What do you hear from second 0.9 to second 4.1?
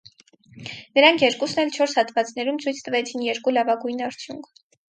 Նրանք երկուսն էլ չորս հատվածներում ցույց տվեցին երկու լավագույն